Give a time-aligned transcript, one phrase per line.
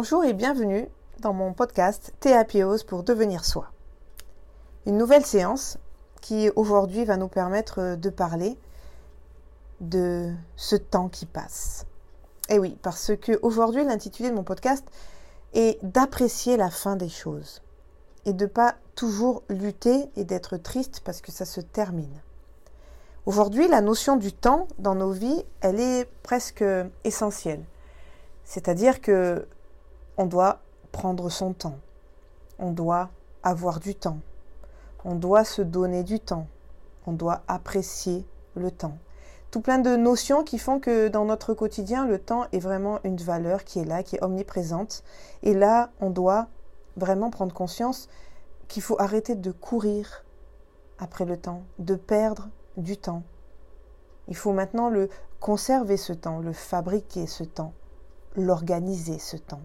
[0.00, 0.86] Bonjour et bienvenue
[1.18, 3.72] dans mon podcast Théapios pour devenir soi.
[4.86, 5.76] Une nouvelle séance
[6.20, 8.56] qui aujourd'hui va nous permettre de parler
[9.80, 11.84] de ce temps qui passe.
[12.48, 14.86] Et eh oui, parce que aujourd'hui l'intitulé de mon podcast
[15.52, 17.60] est d'apprécier la fin des choses
[18.24, 22.22] et de pas toujours lutter et d'être triste parce que ça se termine.
[23.26, 26.64] Aujourd'hui, la notion du temps dans nos vies, elle est presque
[27.02, 27.64] essentielle.
[28.44, 29.44] C'est-à-dire que
[30.18, 30.58] on doit
[30.90, 31.78] prendre son temps.
[32.58, 33.08] On doit
[33.44, 34.18] avoir du temps.
[35.04, 36.48] On doit se donner du temps.
[37.06, 38.98] On doit apprécier le temps.
[39.52, 43.16] Tout plein de notions qui font que dans notre quotidien, le temps est vraiment une
[43.16, 45.04] valeur qui est là, qui est omniprésente.
[45.42, 46.48] Et là, on doit
[46.96, 48.08] vraiment prendre conscience
[48.66, 50.24] qu'il faut arrêter de courir
[50.98, 53.22] après le temps, de perdre du temps.
[54.26, 55.08] Il faut maintenant le
[55.38, 57.72] conserver ce temps, le fabriquer ce temps,
[58.34, 59.62] l'organiser ce temps.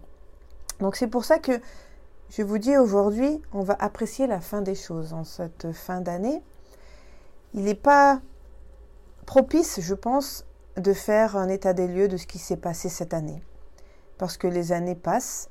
[0.84, 1.62] Donc c'est pour ça que
[2.28, 6.44] je vous dis aujourd'hui, on va apprécier la fin des choses en cette fin d'année.
[7.54, 8.20] Il n'est pas
[9.26, 10.46] propice, je pense,
[10.76, 13.42] de faire un état des lieux de ce qui s'est passé cette année.
[14.18, 15.50] Parce que les années passent,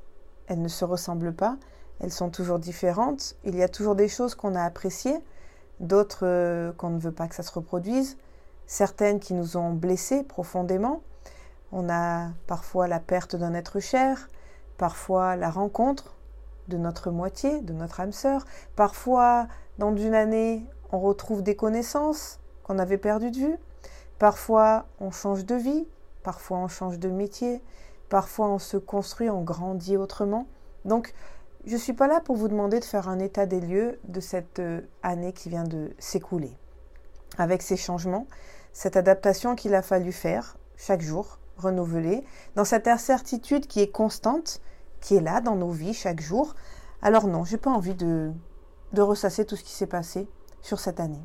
[0.48, 1.56] elles ne se ressemblent pas,
[2.00, 5.18] elles sont toujours différentes, il y a toujours des choses qu'on a appréciées,
[5.80, 8.18] d'autres euh, qu'on ne veut pas que ça se reproduise,
[8.66, 11.00] certaines qui nous ont blessés profondément.
[11.72, 14.28] On a parfois la perte d'un être cher,
[14.82, 16.16] parfois la rencontre
[16.66, 18.44] de notre moitié, de notre âme sœur,
[18.74, 19.46] parfois
[19.78, 23.56] dans une année on retrouve des connaissances qu'on avait perdues de vue,
[24.18, 25.86] parfois on change de vie,
[26.24, 27.62] parfois on change de métier,
[28.08, 30.48] parfois on se construit, on grandit autrement.
[30.84, 31.14] Donc
[31.64, 34.18] je ne suis pas là pour vous demander de faire un état des lieux de
[34.18, 36.58] cette euh, année qui vient de s'écouler.
[37.38, 38.26] Avec ces changements,
[38.72, 42.24] cette adaptation qu'il a fallu faire chaque jour, renouveler,
[42.56, 44.60] dans cette incertitude qui est constante,
[45.02, 46.54] qui est là dans nos vies chaque jour.
[47.02, 48.32] Alors non, j'ai pas envie de,
[48.94, 50.26] de ressasser tout ce qui s'est passé
[50.62, 51.22] sur cette année.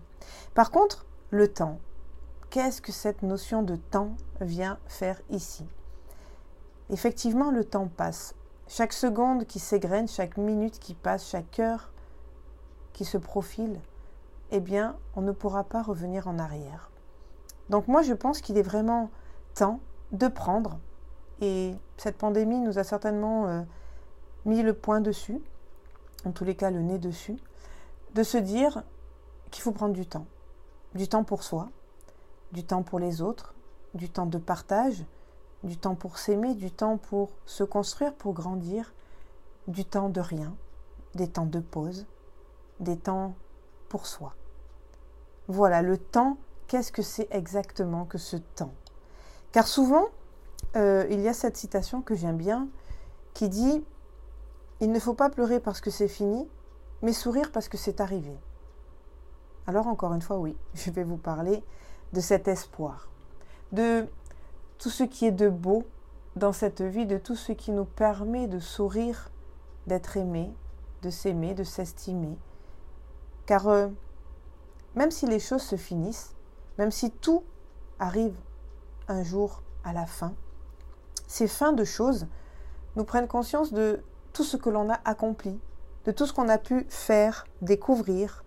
[0.53, 1.79] Par contre, le temps.
[2.49, 5.65] Qu'est-ce que cette notion de temps vient faire ici?
[6.89, 8.35] Effectivement, le temps passe.
[8.67, 11.91] Chaque seconde qui s'égrène, chaque minute qui passe, chaque heure
[12.93, 13.79] qui se profile,
[14.51, 16.89] eh bien, on ne pourra pas revenir en arrière.
[17.69, 19.09] Donc moi, je pense qu'il est vraiment
[19.53, 19.79] temps
[20.13, 20.79] de prendre
[21.41, 23.61] et cette pandémie nous a certainement euh,
[24.45, 25.39] mis le point dessus,
[26.25, 27.37] en tous les cas le nez dessus,
[28.15, 28.83] de se dire
[29.51, 30.25] qu'il faut prendre du temps.
[30.95, 31.69] Du temps pour soi,
[32.51, 33.53] du temps pour les autres,
[33.93, 35.05] du temps de partage,
[35.63, 38.93] du temps pour s'aimer, du temps pour se construire, pour grandir,
[39.67, 40.55] du temps de rien,
[41.13, 42.05] des temps de pause,
[42.79, 43.35] des temps
[43.89, 44.33] pour soi.
[45.47, 46.37] Voilà, le temps,
[46.67, 48.73] qu'est-ce que c'est exactement que ce temps?
[49.51, 50.07] Car souvent,
[50.75, 52.67] euh, il y a cette citation que j'aime bien
[53.33, 53.83] qui dit
[54.79, 56.47] Il ne faut pas pleurer parce que c'est fini,
[57.01, 58.35] mais sourire parce que c'est arrivé.
[59.65, 61.63] Alors encore une fois, oui, je vais vous parler
[62.13, 63.09] de cet espoir,
[63.71, 64.07] de
[64.77, 65.83] tout ce qui est de beau
[66.35, 69.31] dans cette vie, de tout ce qui nous permet de sourire,
[69.87, 70.53] d'être aimé,
[71.01, 72.37] de s'aimer, de s'estimer.
[73.45, 73.87] Car euh,
[74.95, 76.35] même si les choses se finissent,
[76.77, 77.43] même si tout
[77.99, 78.35] arrive
[79.07, 80.33] un jour à la fin,
[81.27, 82.27] ces fins de choses
[82.95, 84.01] nous prennent conscience de
[84.33, 85.59] tout ce que l'on a accompli,
[86.05, 88.43] de tout ce qu'on a pu faire, découvrir.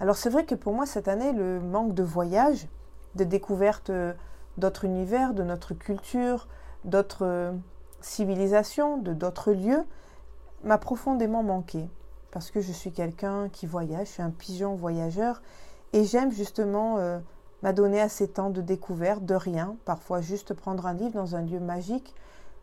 [0.00, 2.68] Alors c'est vrai que pour moi cette année, le manque de voyage,
[3.14, 3.90] de découverte
[4.58, 6.48] d'autres univers, de notre culture,
[6.84, 7.54] d'autres
[8.00, 9.84] civilisations, de d'autres lieux,
[10.64, 11.88] m'a profondément manqué.
[12.30, 15.40] Parce que je suis quelqu'un qui voyage, je suis un pigeon voyageur,
[15.92, 17.18] et j'aime justement euh,
[17.62, 21.42] m'a donné assez temps de découverte, de rien, parfois juste prendre un livre dans un
[21.42, 22.14] lieu magique,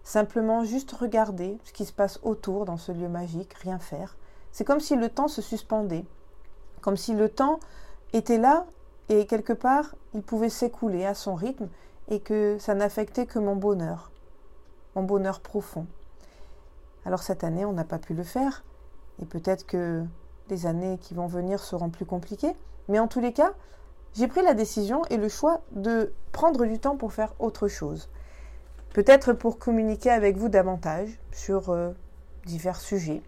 [0.04, 4.18] simplement juste regarder ce qui se passe autour dans ce lieu magique, rien faire.
[4.52, 6.06] C'est comme si le temps se suspendait,
[6.82, 7.60] comme si le temps
[8.14, 8.66] était là
[9.10, 11.68] et quelque part il pouvait s'écouler à son rythme
[12.10, 14.12] et que ça n'affectait que mon bonheur,
[14.96, 15.88] mon bonheur profond.
[17.06, 18.64] Alors cette année on n'a pas pu le faire.
[19.22, 20.04] Et peut-être que
[20.50, 22.56] les années qui vont venir seront plus compliquées,
[22.88, 23.54] mais en tous les cas,
[24.16, 28.10] j'ai pris la décision et le choix de prendre du temps pour faire autre chose.
[28.94, 31.92] Peut-être pour communiquer avec vous davantage sur euh,
[32.46, 33.24] divers sujets.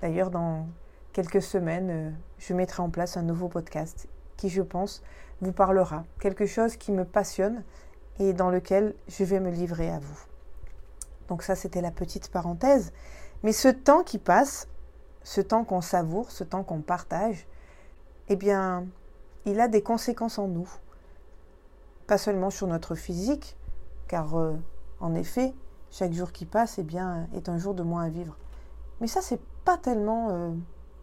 [0.00, 0.66] D'ailleurs, dans
[1.12, 4.08] quelques semaines, euh, je mettrai en place un nouveau podcast
[4.38, 5.02] qui, je pense,
[5.42, 6.04] vous parlera.
[6.20, 7.62] Quelque chose qui me passionne
[8.18, 10.18] et dans lequel je vais me livrer à vous.
[11.28, 12.92] Donc ça, c'était la petite parenthèse.
[13.42, 14.68] Mais ce temps qui passe,
[15.22, 17.46] ce temps qu'on savoure, ce temps qu'on partage,
[18.28, 18.86] eh bien,
[19.46, 20.68] il a des conséquences en nous.
[22.06, 23.56] Pas seulement sur notre physique,
[24.08, 24.54] car euh,
[25.00, 25.54] en effet,
[25.90, 28.36] chaque jour qui passe eh bien, est un jour de moins à vivre.
[29.00, 30.50] Mais ça, c'est pas tellement euh,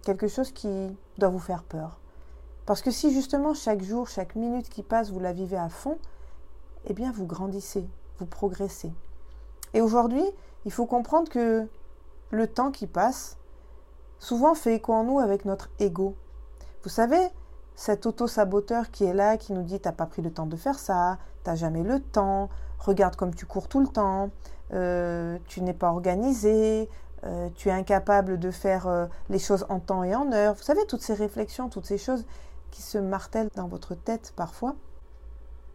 [0.03, 1.99] quelque chose qui doit vous faire peur.
[2.65, 5.97] Parce que si justement chaque jour, chaque minute qui passe, vous la vivez à fond,
[6.85, 7.85] eh bien vous grandissez,
[8.19, 8.91] vous progressez.
[9.73, 10.23] Et aujourd'hui,
[10.65, 11.67] il faut comprendre que
[12.29, 13.37] le temps qui passe,
[14.19, 16.15] souvent fait écho en nous avec notre ego.
[16.83, 17.29] Vous savez,
[17.75, 20.79] cet auto-saboteur qui est là, qui nous dit t'as pas pris le temps de faire
[20.79, 22.49] ça, t'as jamais le temps,
[22.79, 24.29] regarde comme tu cours tout le temps,
[24.73, 26.89] euh, tu n'es pas organisé,
[27.25, 30.55] euh, tu es incapable de faire euh, les choses en temps et en heure.
[30.55, 32.25] Vous savez, toutes ces réflexions, toutes ces choses
[32.71, 34.75] qui se martèlent dans votre tête parfois.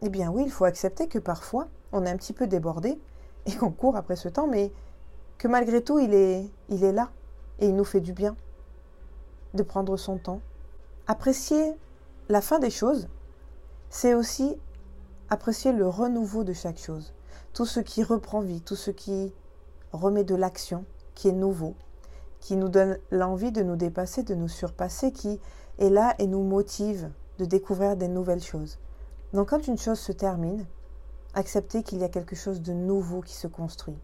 [0.01, 2.99] Eh bien oui, il faut accepter que parfois, on est un petit peu débordé
[3.45, 4.71] et qu'on court après ce temps, mais
[5.37, 7.09] que malgré tout, il est, il est là
[7.59, 8.35] et il nous fait du bien
[9.53, 10.41] de prendre son temps.
[11.07, 11.73] Apprécier
[12.29, 13.07] la fin des choses,
[13.89, 14.55] c'est aussi
[15.29, 17.13] apprécier le renouveau de chaque chose.
[17.53, 19.33] Tout ce qui reprend vie, tout ce qui
[19.91, 20.85] remet de l'action,
[21.15, 21.73] qui est nouveau,
[22.39, 25.39] qui nous donne l'envie de nous dépasser, de nous surpasser, qui
[25.79, 27.09] est là et nous motive
[27.39, 28.77] de découvrir des nouvelles choses.
[29.33, 30.65] Donc quand une chose se termine,
[31.33, 33.97] acceptez qu'il y a quelque chose de nouveau qui se construit.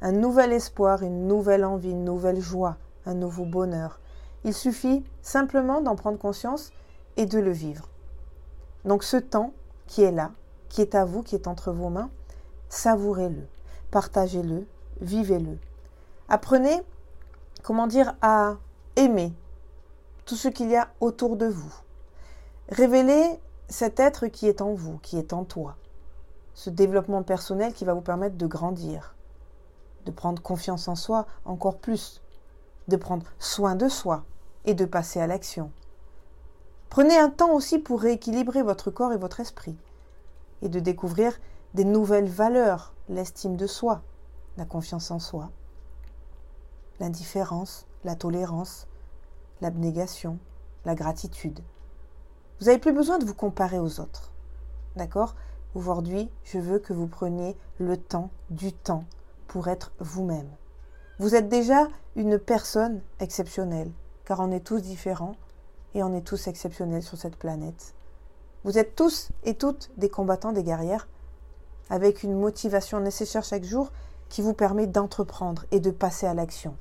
[0.00, 3.98] Un nouvel espoir, une nouvelle envie, une nouvelle joie, un nouveau bonheur.
[4.44, 6.70] Il suffit simplement d'en prendre conscience
[7.16, 7.88] et de le vivre.
[8.84, 9.52] Donc ce temps
[9.86, 10.32] qui est là,
[10.68, 12.10] qui est à vous, qui est entre vos mains,
[12.68, 13.46] savourez-le,
[13.90, 14.66] partagez-le,
[15.00, 15.58] vivez-le.
[16.28, 16.82] Apprenez,
[17.62, 18.56] comment dire, à
[18.96, 19.32] aimer
[20.24, 21.72] tout ce qu'il y a autour de vous.
[22.68, 25.76] Révélez cet être qui est en vous, qui est en toi.
[26.54, 29.14] Ce développement personnel qui va vous permettre de grandir,
[30.04, 32.22] de prendre confiance en soi encore plus,
[32.88, 34.24] de prendre soin de soi
[34.64, 35.70] et de passer à l'action.
[36.88, 39.76] Prenez un temps aussi pour rééquilibrer votre corps et votre esprit
[40.62, 41.38] et de découvrir
[41.74, 44.02] des nouvelles valeurs, l'estime de soi,
[44.56, 45.50] la confiance en soi,
[47.00, 48.86] l'indifférence, la tolérance,
[49.60, 50.38] l'abnégation,
[50.84, 51.60] la gratitude.
[52.58, 54.32] Vous n'avez plus besoin de vous comparer aux autres.
[54.96, 55.34] D'accord?
[55.74, 59.04] Aujourd'hui, je veux que vous preniez le temps, du temps,
[59.46, 60.48] pour être vous-même.
[61.18, 63.90] Vous êtes déjà une personne exceptionnelle,
[64.24, 65.36] car on est tous différents
[65.96, 67.94] et on est tous exceptionnels sur cette planète.
[68.64, 71.08] Vous êtes tous et toutes des combattants, des guerrières,
[71.88, 73.90] avec une motivation nécessaire chaque jour
[74.28, 76.76] qui vous permet d'entreprendre et de passer à l'action.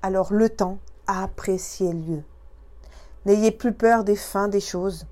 [0.00, 0.78] Alors le temps,
[1.08, 2.22] appréciez-le.
[3.26, 5.06] N'ayez plus peur des fins des choses,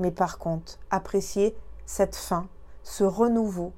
[0.00, 1.56] mais par contre, appréciez
[1.86, 2.48] cette fin,
[2.82, 3.72] ce renouveau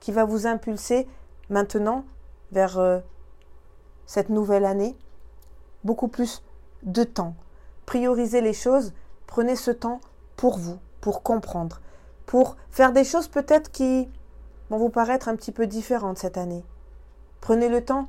[0.00, 1.06] qui va vous impulser
[1.48, 2.04] maintenant
[2.50, 2.98] vers euh,
[4.04, 4.96] cette nouvelle année
[5.84, 6.42] beaucoup plus
[6.82, 7.36] de temps.
[7.86, 8.92] Priorisez les choses,
[9.26, 10.00] prenez ce temps
[10.36, 11.80] pour vous, pour comprendre,
[12.26, 14.08] pour faire des choses peut-être qui
[14.70, 16.64] vont vous paraître un petit peu différentes cette année.
[17.40, 18.08] Prenez le temps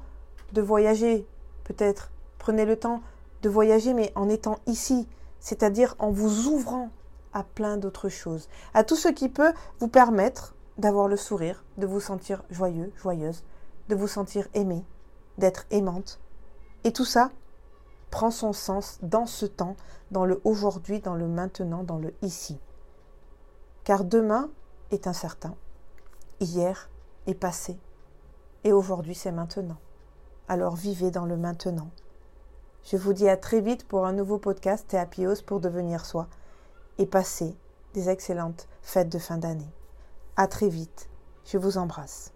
[0.53, 1.27] de voyager,
[1.63, 2.11] peut-être.
[2.39, 3.01] Prenez le temps
[3.43, 5.07] de voyager, mais en étant ici,
[5.39, 6.89] c'est-à-dire en vous ouvrant
[7.33, 11.85] à plein d'autres choses, à tout ce qui peut vous permettre d'avoir le sourire, de
[11.85, 13.43] vous sentir joyeux, joyeuse,
[13.89, 14.83] de vous sentir aimé,
[15.37, 16.19] d'être aimante.
[16.83, 17.31] Et tout ça
[18.09, 19.75] prend son sens dans ce temps,
[20.11, 22.59] dans le aujourd'hui, dans le maintenant, dans le ici.
[23.83, 24.49] Car demain
[24.91, 25.55] est incertain,
[26.39, 26.89] hier
[27.25, 27.77] est passé,
[28.63, 29.77] et aujourd'hui c'est maintenant.
[30.47, 31.89] Alors vivez dans le maintenant.
[32.83, 36.27] Je vous dis à très vite pour un nouveau podcast Théapios pour devenir soi
[36.97, 37.55] et passer
[37.93, 39.69] des excellentes fêtes de fin d'année.
[40.37, 41.09] À très vite.
[41.45, 42.33] Je vous embrasse.